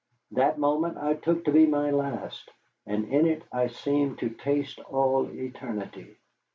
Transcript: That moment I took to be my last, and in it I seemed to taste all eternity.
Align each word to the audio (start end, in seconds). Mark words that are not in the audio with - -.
That 0.31 0.57
moment 0.57 0.97
I 0.97 1.13
took 1.13 1.45
to 1.45 1.51
be 1.51 1.67
my 1.67 1.91
last, 1.91 2.49
and 2.87 3.05
in 3.13 3.27
it 3.27 3.43
I 3.53 3.67
seemed 3.67 4.17
to 4.17 4.29
taste 4.31 4.79
all 4.79 5.29
eternity. 5.29 6.17